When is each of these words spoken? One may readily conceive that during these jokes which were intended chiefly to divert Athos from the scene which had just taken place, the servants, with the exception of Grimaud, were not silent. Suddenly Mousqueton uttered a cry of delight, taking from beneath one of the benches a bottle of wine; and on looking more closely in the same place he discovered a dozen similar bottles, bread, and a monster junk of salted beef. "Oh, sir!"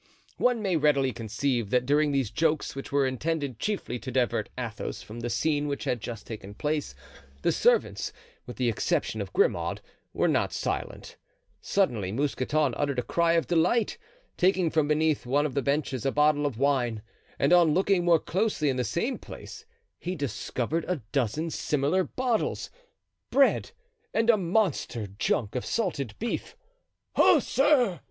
One 0.39 0.63
may 0.63 0.77
readily 0.77 1.13
conceive 1.13 1.69
that 1.69 1.85
during 1.85 2.11
these 2.11 2.31
jokes 2.31 2.73
which 2.75 2.91
were 2.91 3.05
intended 3.05 3.59
chiefly 3.59 3.99
to 3.99 4.09
divert 4.09 4.49
Athos 4.57 5.03
from 5.03 5.19
the 5.19 5.29
scene 5.29 5.67
which 5.67 5.83
had 5.83 6.01
just 6.01 6.25
taken 6.25 6.55
place, 6.55 6.95
the 7.43 7.51
servants, 7.51 8.11
with 8.47 8.55
the 8.57 8.67
exception 8.67 9.21
of 9.21 9.31
Grimaud, 9.31 9.79
were 10.11 10.27
not 10.27 10.53
silent. 10.53 11.17
Suddenly 11.61 12.11
Mousqueton 12.11 12.73
uttered 12.77 12.97
a 12.97 13.03
cry 13.03 13.33
of 13.33 13.45
delight, 13.45 13.99
taking 14.37 14.71
from 14.71 14.87
beneath 14.87 15.27
one 15.27 15.45
of 15.45 15.53
the 15.53 15.61
benches 15.61 16.03
a 16.03 16.11
bottle 16.11 16.47
of 16.47 16.57
wine; 16.57 17.03
and 17.37 17.53
on 17.53 17.75
looking 17.75 18.03
more 18.03 18.17
closely 18.17 18.69
in 18.69 18.77
the 18.77 18.83
same 18.83 19.19
place 19.19 19.65
he 19.99 20.15
discovered 20.15 20.83
a 20.87 21.03
dozen 21.11 21.51
similar 21.51 22.03
bottles, 22.03 22.71
bread, 23.29 23.69
and 24.15 24.31
a 24.31 24.35
monster 24.37 25.05
junk 25.19 25.53
of 25.53 25.63
salted 25.63 26.15
beef. 26.17 26.57
"Oh, 27.15 27.37
sir!" 27.37 27.99